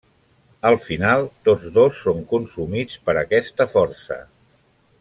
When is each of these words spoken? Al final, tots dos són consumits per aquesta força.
Al 0.69 0.77
final, 0.85 1.25
tots 1.49 1.67
dos 1.75 1.99
són 2.07 2.23
consumits 2.33 2.99
per 3.09 3.17
aquesta 3.25 3.69
força. 3.75 4.19